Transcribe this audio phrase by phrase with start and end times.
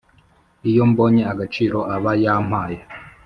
[0.69, 2.79] Iyo mbonye agaciro aba yampaye